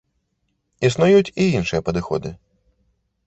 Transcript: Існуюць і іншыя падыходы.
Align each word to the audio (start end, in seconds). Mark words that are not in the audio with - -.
Існуюць 0.87 1.33
і 1.45 1.45
іншыя 1.59 1.83
падыходы. 1.89 2.29